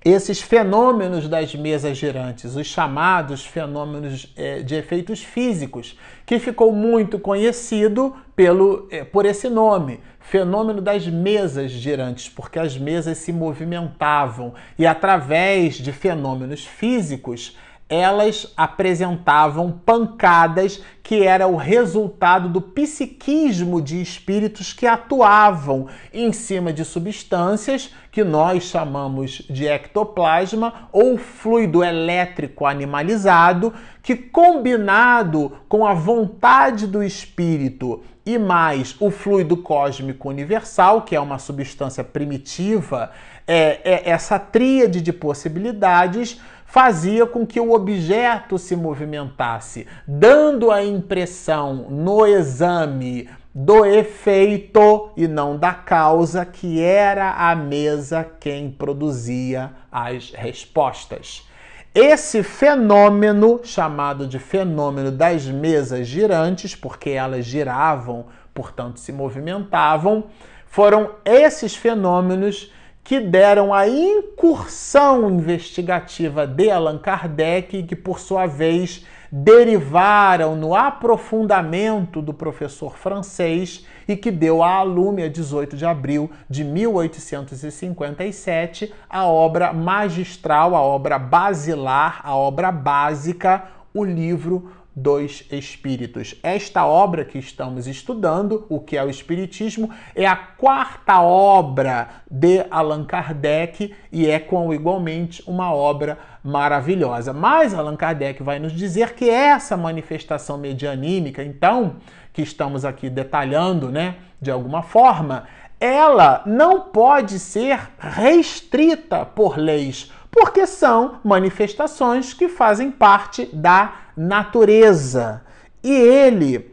esses 0.04 0.40
fenômenos 0.40 1.28
das 1.28 1.54
mesas 1.54 1.98
girantes, 1.98 2.56
os 2.56 2.66
chamados 2.66 3.44
fenômenos 3.44 4.32
é, 4.34 4.62
de 4.62 4.74
efeitos 4.74 5.22
físicos, 5.22 5.98
que 6.24 6.38
ficou 6.38 6.72
muito 6.72 7.18
conhecido 7.18 8.16
pelo, 8.34 8.88
é, 8.90 9.04
por 9.04 9.26
esse 9.26 9.50
nome, 9.50 10.00
fenômeno 10.18 10.80
das 10.80 11.06
mesas 11.06 11.70
girantes, 11.70 12.30
porque 12.30 12.58
as 12.58 12.78
mesas 12.78 13.18
se 13.18 13.30
movimentavam 13.30 14.54
e 14.78 14.86
através 14.86 15.74
de 15.74 15.92
fenômenos 15.92 16.64
físicos 16.64 17.56
elas 17.90 18.46
apresentavam 18.56 19.72
pancadas 19.72 20.80
que 21.02 21.24
era 21.24 21.48
o 21.48 21.56
resultado 21.56 22.48
do 22.48 22.60
psiquismo 22.60 23.82
de 23.82 24.00
espíritos 24.00 24.72
que 24.72 24.86
atuavam 24.86 25.88
em 26.14 26.32
cima 26.32 26.72
de 26.72 26.84
substâncias 26.84 27.92
que 28.12 28.22
nós 28.22 28.62
chamamos 28.62 29.42
de 29.50 29.66
ectoplasma 29.66 30.88
ou 30.92 31.18
fluido 31.18 31.82
elétrico 31.82 32.64
animalizado, 32.64 33.74
que 34.00 34.14
combinado 34.14 35.58
com 35.68 35.84
a 35.84 35.92
vontade 35.92 36.86
do 36.86 37.02
espírito 37.02 38.04
e 38.24 38.38
mais 38.38 38.94
o 39.00 39.10
fluido 39.10 39.56
cósmico 39.56 40.28
universal, 40.28 41.02
que 41.02 41.16
é 41.16 41.20
uma 41.20 41.38
substância 41.38 42.04
primitiva, 42.04 43.10
é, 43.46 43.80
é 43.82 44.10
essa 44.10 44.38
tríade 44.38 45.00
de 45.00 45.12
possibilidades 45.12 46.40
fazia 46.70 47.26
com 47.26 47.44
que 47.44 47.58
o 47.58 47.72
objeto 47.72 48.56
se 48.56 48.76
movimentasse, 48.76 49.88
dando 50.06 50.70
a 50.70 50.84
impressão 50.84 51.86
no 51.90 52.24
exame 52.24 53.28
do 53.52 53.84
efeito 53.84 55.10
e 55.16 55.26
não 55.26 55.56
da 55.56 55.74
causa, 55.74 56.44
que 56.44 56.80
era 56.80 57.32
a 57.32 57.56
mesa 57.56 58.24
quem 58.38 58.70
produzia 58.70 59.72
as 59.90 60.30
respostas. 60.30 61.44
Esse 61.92 62.44
fenômeno, 62.44 63.60
chamado 63.64 64.24
de 64.24 64.38
fenômeno 64.38 65.10
das 65.10 65.46
mesas 65.46 66.06
girantes, 66.06 66.76
porque 66.76 67.10
elas 67.10 67.44
giravam, 67.44 68.26
portanto 68.54 69.00
se 69.00 69.10
movimentavam, 69.10 70.26
foram 70.66 71.10
esses 71.24 71.74
fenômenos 71.74 72.72
que 73.02 73.18
deram 73.18 73.74
a 73.74 73.88
incursão 73.88 75.28
investigativa 75.30 76.46
de 76.46 76.70
Allan 76.70 76.98
Kardec, 76.98 77.82
que 77.82 77.96
por 77.96 78.20
sua 78.20 78.46
vez 78.46 79.04
derivaram 79.32 80.56
no 80.56 80.74
aprofundamento 80.74 82.20
do 82.20 82.34
professor 82.34 82.96
francês 82.96 83.86
e 84.08 84.16
que 84.16 84.28
deu 84.30 84.62
a 84.62 84.76
alume 84.76 85.22
a 85.22 85.28
18 85.28 85.76
de 85.76 85.84
abril 85.86 86.30
de 86.48 86.64
1857 86.64 88.92
a 89.08 89.26
obra 89.26 89.72
magistral, 89.72 90.74
a 90.74 90.80
obra 90.80 91.16
basilar, 91.18 92.20
a 92.24 92.34
obra 92.34 92.72
básica, 92.72 93.68
o 93.94 94.02
livro 94.04 94.72
dos 95.00 95.44
Espíritos. 95.50 96.34
Esta 96.42 96.84
obra 96.84 97.24
que 97.24 97.38
estamos 97.38 97.86
estudando, 97.86 98.66
o 98.68 98.80
que 98.80 98.96
é 98.96 99.02
o 99.02 99.08
Espiritismo, 99.08 99.90
é 100.14 100.26
a 100.26 100.36
quarta 100.36 101.22
obra 101.22 102.08
de 102.30 102.66
Allan 102.70 103.04
Kardec 103.04 103.94
e 104.12 104.26
é 104.28 104.38
com 104.38 104.72
igualmente 104.74 105.42
uma 105.46 105.72
obra 105.72 106.18
maravilhosa. 106.44 107.32
Mas 107.32 107.72
Allan 107.72 107.96
Kardec 107.96 108.42
vai 108.42 108.58
nos 108.58 108.72
dizer 108.72 109.14
que 109.14 109.28
essa 109.28 109.76
manifestação 109.76 110.58
medianímica, 110.58 111.42
então, 111.42 111.96
que 112.32 112.42
estamos 112.42 112.84
aqui 112.84 113.08
detalhando, 113.08 113.90
né, 113.90 114.16
de 114.40 114.50
alguma 114.50 114.82
forma, 114.82 115.46
ela 115.80 116.42
não 116.44 116.80
pode 116.80 117.38
ser 117.38 117.80
restrita 117.98 119.24
por 119.24 119.56
leis, 119.56 120.12
porque 120.30 120.66
são 120.66 121.18
manifestações 121.24 122.34
que 122.34 122.48
fazem 122.48 122.90
parte 122.90 123.46
da 123.46 123.94
natureza. 124.14 125.42
E 125.82 125.90
ele 125.90 126.70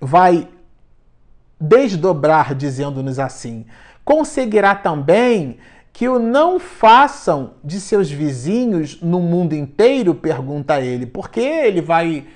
vai 0.00 0.48
desdobrar 1.60 2.54
dizendo-nos 2.54 3.18
assim: 3.18 3.66
conseguirá 4.02 4.74
também 4.74 5.58
que 5.92 6.08
o 6.08 6.18
não 6.18 6.58
façam 6.58 7.54
de 7.62 7.80
seus 7.80 8.10
vizinhos 8.10 9.00
no 9.00 9.20
mundo 9.20 9.54
inteiro? 9.54 10.14
pergunta 10.14 10.80
ele, 10.80 11.06
porque 11.06 11.40
ele 11.40 11.82
vai 11.82 12.26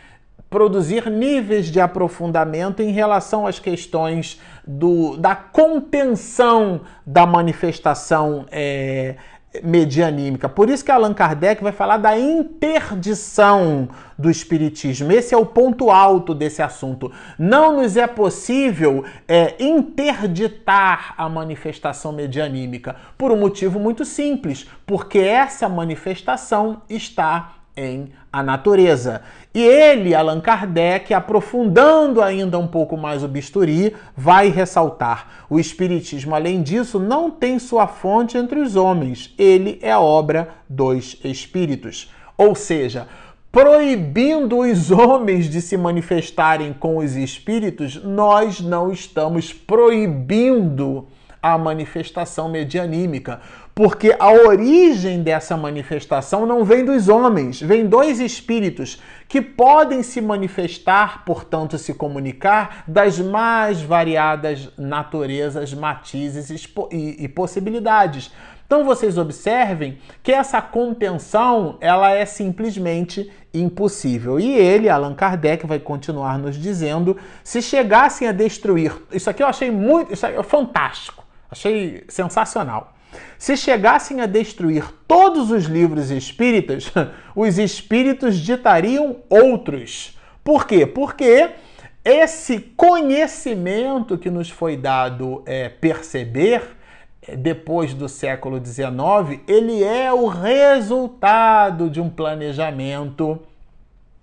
produzir 0.51 1.09
níveis 1.09 1.67
de 1.67 1.81
aprofundamento 1.81 2.83
em 2.83 2.91
relação 2.91 3.47
às 3.47 3.61
questões 3.61 4.41
do, 4.67 5.17
da 5.17 5.37
contenção 5.37 6.81
da 7.07 7.25
manifestação 7.25 8.45
é, 8.51 9.15
medianímica. 9.63 10.49
Por 10.49 10.69
isso 10.69 10.85
que 10.85 10.91
Allan 10.91 11.15
Kardec 11.15 11.63
vai 11.63 11.73
falar 11.73 11.97
da 11.97 12.19
interdição 12.19 13.89
do 14.17 14.31
espiritismo. 14.31 15.11
Esse 15.11 15.35
é 15.35 15.39
o 15.39 15.47
ponto 15.47 15.91
alto 15.91 16.35
desse 16.35 16.63
assunto. 16.63 17.13
Não 17.39 17.81
nos 17.81 17.97
é 17.97 18.07
possível 18.07 19.05
é, 19.27 19.55
interditar 19.59 21.15
a 21.17 21.29
manifestação 21.29 22.13
medianímica 22.13 22.97
por 23.17 23.33
um 23.33 23.37
motivo 23.37 23.81
muito 23.81 24.05
simples, 24.05 24.69
porque 24.87 25.19
essa 25.19 25.69
manifestação 25.69 26.83
está 26.89 27.55
em 27.77 28.13
a 28.33 28.43
natureza. 28.43 29.23
E 29.53 29.61
ele, 29.61 30.15
Allan 30.15 30.41
Kardec, 30.41 31.13
aprofundando 31.13 32.23
ainda 32.23 32.59
um 32.59 32.67
pouco 32.67 32.97
mais 32.97 33.25
o 33.25 33.29
bisturi, 33.29 33.95
vai 34.17 34.49
ressaltar: 34.49 35.45
o 35.51 35.59
Espiritismo, 35.59 36.35
além 36.35 36.63
disso, 36.63 36.99
não 36.99 37.31
tem 37.31 37.59
sua 37.59 37.87
fonte 37.87 38.39
entre 38.39 38.61
os 38.61 38.77
homens, 38.77 39.35
ele 39.39 39.79
é 39.83 39.97
obra 39.97 40.49
dos 40.69 41.19
Espíritos. 41.25 42.13
Ou 42.39 42.55
seja, 42.55 43.07
proibindo 43.53 44.61
os 44.61 44.91
homens 44.91 45.51
de 45.51 45.61
se 45.61 45.77
manifestarem 45.77 46.73
com 46.73 46.99
os 46.99 47.17
espíritos, 47.17 48.03
nós 48.03 48.61
não 48.61 48.93
estamos 48.93 49.53
proibindo 49.53 51.09
a 51.43 51.57
manifestação 51.57 52.49
medianímica, 52.49 53.41
porque 53.75 54.15
a 54.19 54.31
origem 54.31 55.23
dessa 55.23 55.57
manifestação 55.57 56.45
não 56.45 56.65
vem 56.65 56.85
dos 56.85 57.09
homens, 57.09 57.61
vem 57.61 57.87
dos 57.87 58.21
espíritos 58.21 59.01
que 59.27 59.41
podem 59.41 60.03
se 60.03 60.21
manifestar, 60.21 61.25
portanto, 61.25 61.79
se 61.79 61.95
comunicar 61.95 62.85
das 62.87 63.19
mais 63.19 63.81
variadas 63.81 64.69
naturezas, 64.77 65.73
matizes 65.73 66.51
e, 66.91 67.29
possibilidades. 67.29 68.31
Então 68.67 68.85
vocês 68.85 69.19
observem 69.19 69.99
que 70.23 70.31
essa 70.31 70.63
contenção 70.63 71.77
ela 71.81 72.13
é 72.13 72.25
simplesmente 72.25 73.29
impossível. 73.53 74.39
E 74.39 74.49
ele, 74.49 74.89
Allan 74.89 75.15
Kardec, 75.15 75.67
vai 75.67 75.81
continuar 75.81 76.39
nos 76.39 76.57
dizendo: 76.57 77.17
se 77.43 77.61
chegassem 77.61 78.29
a 78.29 78.33
destruir, 78.33 78.95
isso 79.13 79.29
aqui 79.29 79.43
eu 79.43 79.49
achei 79.49 79.71
muito, 79.71 80.13
isso 80.13 80.25
é 80.25 80.43
fantástico, 80.45 81.25
achei 81.51 82.05
sensacional. 82.09 82.95
Se 83.39 83.57
chegassem 83.57 84.21
a 84.21 84.27
destruir 84.27 84.85
todos 85.09 85.51
os 85.51 85.65
livros 85.65 86.11
espíritas, 86.11 86.93
os 87.35 87.59
espíritos 87.59 88.39
ditariam 88.39 89.17
outros. 89.29 90.17
Por 90.45 90.67
quê? 90.67 90.87
Porque 90.87 91.51
esse 92.05 92.61
conhecimento 92.77 94.17
que 94.17 94.31
nos 94.31 94.49
foi 94.49 94.77
dado 94.77 95.43
é, 95.45 95.69
perceber 95.69 96.63
é, 97.23 97.37
depois 97.37 97.93
do 97.93 98.09
século 98.09 98.65
XIX, 98.65 99.41
ele 99.47 99.83
é 99.83 100.13
o 100.13 100.27
resultado 100.27 101.91
de 101.91 102.01
um 102.01 102.09
planejamento 102.09 103.39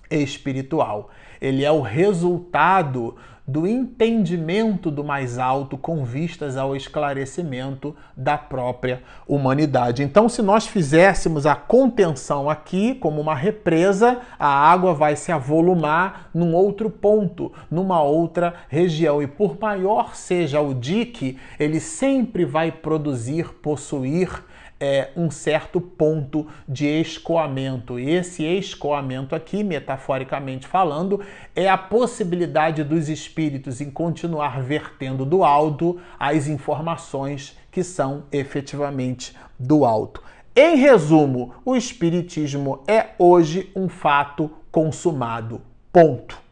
espiritual. 0.09 1.09
Ele 1.39 1.63
é 1.63 1.71
o 1.71 1.81
resultado 1.81 3.15
do 3.47 3.65
entendimento 3.65 4.91
do 4.91 5.05
mais 5.05 5.39
alto 5.39 5.77
com 5.77 6.03
vistas 6.03 6.57
ao 6.57 6.75
esclarecimento 6.75 7.95
da 8.15 8.37
própria 8.37 9.01
humanidade. 9.25 10.03
Então, 10.03 10.27
se 10.27 10.41
nós 10.41 10.67
fizéssemos 10.67 11.45
a 11.45 11.55
contenção 11.55 12.49
aqui 12.49 12.95
como 12.95 13.21
uma 13.21 13.33
represa, 13.33 14.19
a 14.37 14.47
água 14.47 14.93
vai 14.93 15.15
se 15.15 15.31
avolumar 15.31 16.29
num 16.33 16.53
outro 16.53 16.89
ponto, 16.89 17.53
numa 17.71 18.01
outra 18.01 18.53
região. 18.67 19.21
E 19.21 19.27
por 19.27 19.57
maior 19.57 20.13
seja 20.13 20.59
o 20.59 20.73
dique, 20.73 21.37
ele 21.57 21.79
sempre 21.79 22.43
vai 22.43 22.69
produzir, 22.69 23.53
possuir 23.61 24.43
é, 24.79 25.09
um 25.15 25.29
certo 25.29 25.81
ponto 25.81 26.47
de 26.67 26.85
escoamento. 26.85 27.99
E 27.99 28.09
esse 28.09 28.43
escoamento 28.43 29.35
aqui, 29.35 29.63
metaforicamente 29.63 30.67
falando, 30.67 31.21
é 31.55 31.69
a 31.69 31.77
possibilidade 31.77 32.83
dos 32.83 33.09
espíritos 33.09 33.81
em 33.81 33.89
continuar 33.89 34.61
vertendo 34.61 35.25
do 35.25 35.43
alto 35.43 35.99
as 36.19 36.47
informações 36.47 37.57
que 37.71 37.83
são 37.83 38.23
efetivamente 38.31 39.35
do 39.59 39.85
alto. 39.85 40.21
Em 40.55 40.75
resumo, 40.75 41.53
o 41.63 41.75
espiritismo 41.75 42.83
é 42.87 43.09
hoje 43.19 43.71
um 43.75 43.87
fato 43.87 44.49
consumado. 44.71 45.61
Ponto 45.91 46.47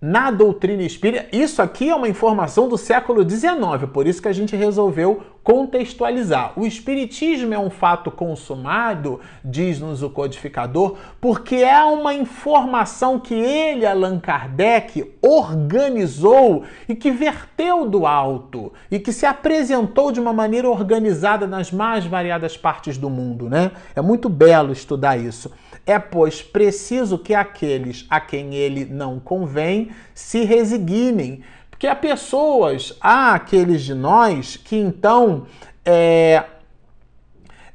na 0.00 0.30
doutrina 0.30 0.82
espírita. 0.82 1.26
Isso 1.32 1.60
aqui 1.60 1.90
é 1.90 1.94
uma 1.94 2.08
informação 2.08 2.68
do 2.68 2.78
século 2.78 3.28
XIX, 3.28 3.90
por 3.92 4.06
isso 4.06 4.22
que 4.22 4.28
a 4.28 4.32
gente 4.32 4.54
resolveu 4.54 5.22
contextualizar. 5.48 6.52
O 6.56 6.66
espiritismo 6.66 7.54
é 7.54 7.58
um 7.58 7.70
fato 7.70 8.10
consumado, 8.10 9.18
diz-nos 9.42 10.02
o 10.02 10.10
codificador, 10.10 10.98
porque 11.22 11.54
é 11.54 11.82
uma 11.84 12.12
informação 12.12 13.18
que 13.18 13.32
ele, 13.32 13.86
Allan 13.86 14.20
Kardec, 14.20 15.10
organizou 15.22 16.64
e 16.86 16.94
que 16.94 17.10
verteu 17.10 17.88
do 17.88 18.06
alto 18.06 18.74
e 18.90 18.98
que 18.98 19.10
se 19.10 19.24
apresentou 19.24 20.12
de 20.12 20.20
uma 20.20 20.34
maneira 20.34 20.68
organizada 20.68 21.46
nas 21.46 21.72
mais 21.72 22.04
variadas 22.04 22.54
partes 22.54 22.98
do 22.98 23.08
mundo, 23.08 23.48
né? 23.48 23.70
É 23.96 24.02
muito 24.02 24.28
belo 24.28 24.70
estudar 24.70 25.16
isso. 25.16 25.50
É, 25.86 25.98
pois, 25.98 26.42
preciso 26.42 27.18
que 27.18 27.34
aqueles 27.34 28.04
a 28.10 28.20
quem 28.20 28.54
ele 28.54 28.84
não 28.84 29.18
convém 29.18 29.88
se 30.12 30.44
resignem. 30.44 31.42
Porque 31.78 31.86
há 31.86 31.94
pessoas, 31.94 32.92
há 33.00 33.34
aqueles 33.34 33.82
de 33.82 33.94
nós 33.94 34.56
que 34.56 34.74
então 34.74 35.46
é, 35.84 36.42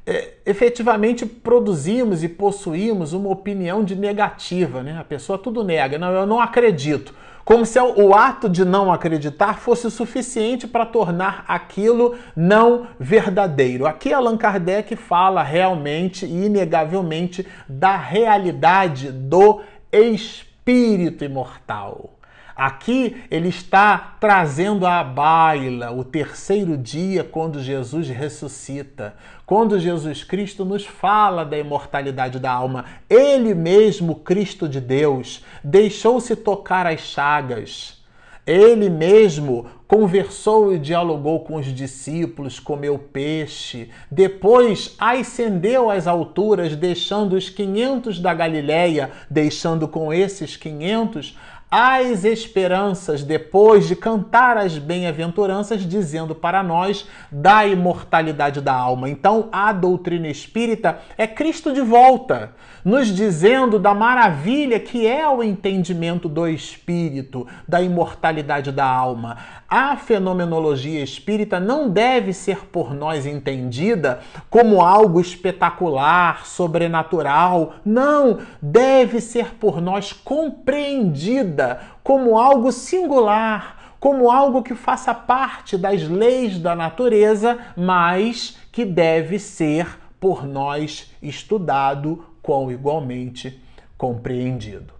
é, 0.04 0.34
efetivamente 0.44 1.24
produzimos 1.24 2.22
e 2.22 2.28
possuímos 2.28 3.14
uma 3.14 3.30
opinião 3.30 3.82
de 3.82 3.96
negativa, 3.96 4.82
né? 4.82 4.98
A 4.98 5.04
pessoa 5.04 5.38
tudo 5.38 5.64
nega, 5.64 5.96
não, 5.96 6.12
eu 6.12 6.26
não 6.26 6.38
acredito 6.38 7.14
como 7.46 7.64
se 7.64 7.80
o 7.80 8.14
ato 8.14 8.46
de 8.46 8.62
não 8.62 8.92
acreditar 8.92 9.58
fosse 9.58 9.90
suficiente 9.90 10.66
para 10.66 10.84
tornar 10.84 11.46
aquilo 11.48 12.14
não 12.36 12.86
verdadeiro. 13.00 13.86
Aqui 13.86 14.12
Allan 14.12 14.36
Kardec 14.36 14.96
fala 14.96 15.42
realmente 15.42 16.26
e 16.26 16.44
inegavelmente 16.44 17.46
da 17.66 17.96
realidade 17.96 19.10
do 19.10 19.62
espírito 19.90 21.24
imortal. 21.24 22.13
Aqui 22.56 23.24
ele 23.30 23.48
está 23.48 24.16
trazendo 24.20 24.86
à 24.86 25.02
baila 25.02 25.90
o 25.90 26.04
terceiro 26.04 26.76
dia 26.76 27.24
quando 27.24 27.60
Jesus 27.60 28.08
ressuscita, 28.08 29.16
quando 29.44 29.80
Jesus 29.80 30.22
Cristo 30.22 30.64
nos 30.64 30.86
fala 30.86 31.44
da 31.44 31.58
imortalidade 31.58 32.38
da 32.38 32.52
alma. 32.52 32.84
Ele 33.10 33.54
mesmo, 33.54 34.14
Cristo 34.16 34.68
de 34.68 34.80
Deus, 34.80 35.44
deixou-se 35.64 36.36
tocar 36.36 36.86
as 36.86 37.00
chagas. 37.00 38.04
Ele 38.46 38.90
mesmo 38.90 39.66
conversou 39.88 40.74
e 40.74 40.78
dialogou 40.78 41.40
com 41.40 41.56
os 41.56 41.66
discípulos, 41.66 42.60
comeu 42.60 42.98
peixe, 42.98 43.88
depois 44.10 44.94
ascendeu 44.98 45.90
às 45.90 46.06
alturas, 46.06 46.76
deixando 46.76 47.36
os 47.36 47.48
500 47.48 48.20
da 48.20 48.34
Galileia, 48.34 49.10
deixando 49.30 49.88
com 49.88 50.12
esses 50.12 50.56
500 50.56 51.38
as 51.76 52.24
esperanças 52.24 53.24
depois 53.24 53.88
de 53.88 53.96
cantar 53.96 54.56
as 54.56 54.78
bem-aventuranças, 54.78 55.80
dizendo 55.82 56.32
para 56.32 56.62
nós 56.62 57.04
da 57.32 57.66
imortalidade 57.66 58.60
da 58.60 58.72
alma. 58.72 59.08
Então, 59.08 59.48
a 59.50 59.72
doutrina 59.72 60.28
espírita 60.28 61.00
é 61.18 61.26
Cristo 61.26 61.72
de 61.72 61.80
volta, 61.80 62.52
nos 62.84 63.08
dizendo 63.08 63.78
da 63.78 63.94
maravilha 63.94 64.78
que 64.78 65.06
é 65.06 65.26
o 65.26 65.42
entendimento 65.42 66.28
do 66.28 66.46
espírito, 66.46 67.46
da 67.66 67.80
imortalidade 67.80 68.70
da 68.70 68.84
alma. 68.84 69.38
A 69.68 69.96
fenomenologia 69.96 71.02
espírita 71.02 71.58
não 71.58 71.88
deve 71.88 72.34
ser 72.34 72.66
por 72.66 72.92
nós 72.92 73.24
entendida 73.24 74.20
como 74.50 74.82
algo 74.82 75.18
espetacular, 75.20 76.44
sobrenatural. 76.44 77.76
Não, 77.84 78.40
deve 78.60 79.20
ser 79.20 79.54
por 79.54 79.80
nós 79.80 80.12
compreendida 80.12 81.80
como 82.02 82.38
algo 82.38 82.70
singular, 82.70 83.96
como 83.98 84.30
algo 84.30 84.62
que 84.62 84.74
faça 84.74 85.14
parte 85.14 85.78
das 85.78 86.02
leis 86.02 86.58
da 86.58 86.76
natureza, 86.76 87.58
mas 87.74 88.58
que 88.70 88.84
deve 88.84 89.38
ser 89.38 89.98
por 90.20 90.46
nós 90.46 91.10
estudado 91.22 92.33
com 92.44 92.70
igualmente 92.70 93.58
compreendido. 93.96 94.92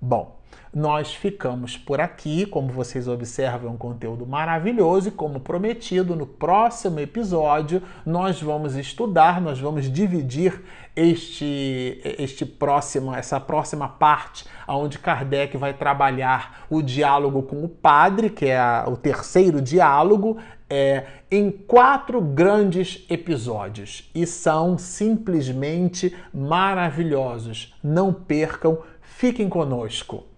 Bom, 0.00 0.38
nós 0.74 1.14
ficamos 1.14 1.76
por 1.76 2.00
aqui. 2.00 2.46
Como 2.46 2.72
vocês 2.72 3.06
observam, 3.06 3.70
é 3.70 3.72
um 3.72 3.76
conteúdo 3.76 4.26
maravilhoso 4.26 5.08
e, 5.08 5.10
como 5.10 5.40
prometido, 5.40 6.16
no 6.16 6.26
próximo 6.26 6.98
episódio 7.00 7.82
nós 8.06 8.40
vamos 8.40 8.74
estudar, 8.76 9.40
nós 9.40 9.60
vamos 9.60 9.90
dividir 9.90 10.62
este, 10.96 12.00
este 12.18 12.46
próximo, 12.46 13.14
essa 13.14 13.38
próxima 13.38 13.88
parte, 13.88 14.44
onde 14.66 14.98
Kardec 14.98 15.56
vai 15.56 15.74
trabalhar 15.74 16.66
o 16.70 16.82
diálogo 16.82 17.42
com 17.42 17.64
o 17.64 17.68
padre, 17.68 18.30
que 18.30 18.46
é 18.46 18.58
a, 18.58 18.84
o 18.88 18.96
terceiro 18.96 19.60
diálogo, 19.60 20.38
é, 20.68 21.04
em 21.30 21.50
quatro 21.50 22.18
grandes 22.18 23.04
episódios 23.10 24.10
e 24.14 24.26
são 24.26 24.78
simplesmente 24.78 26.16
maravilhosos. 26.32 27.74
Não 27.84 28.10
percam, 28.10 28.78
fiquem 29.02 29.50
conosco. 29.50 30.31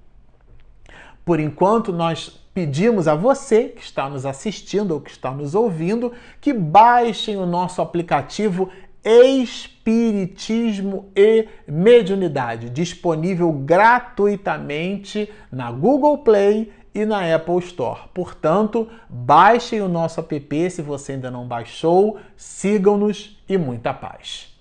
Por 1.25 1.41
enquanto, 1.41 1.93
nós 1.93 2.41
pedimos 2.53 3.09
a 3.09 3.15
você 3.15 3.65
que 3.65 3.83
está 3.83 4.09
nos 4.09 4.25
assistindo 4.25 4.93
ou 4.93 5.01
que 5.01 5.11
está 5.11 5.33
nos 5.33 5.55
ouvindo 5.55 6.13
que 6.41 6.53
baixem 6.53 7.37
o 7.37 7.47
nosso 7.47 7.83
aplicativo 7.83 8.71
Espiritismo 9.05 11.11
e 11.15 11.47
Mediunidade, 11.69 12.71
disponível 12.71 13.53
gratuitamente 13.53 15.31
na 15.53 15.71
Google 15.71 16.19
Play 16.19 16.73
e 16.95 17.05
na 17.05 17.35
Apple 17.35 17.59
Store. 17.59 18.01
Portanto, 18.15 18.89
baixem 19.09 19.83
o 19.83 19.89
nosso 19.89 20.21
app 20.21 20.71
se 20.71 20.81
você 20.81 21.13
ainda 21.13 21.31
não 21.31 21.47
baixou, 21.47 22.19
sigam-nos 22.37 23.39
e 23.47 23.59
muita 23.59 23.93
paz. 23.93 24.55